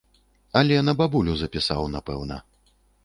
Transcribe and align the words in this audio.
Але 0.61 0.79
на 0.87 0.95
бабулю 1.01 1.33
запісаў, 1.41 1.81
напэўна. 1.97 2.43